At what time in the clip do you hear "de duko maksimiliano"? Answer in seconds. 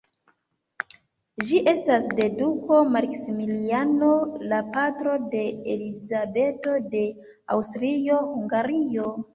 2.21-4.09